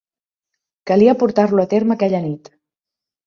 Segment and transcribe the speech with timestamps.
[0.91, 2.53] Calia portar-lo a terme aquella nit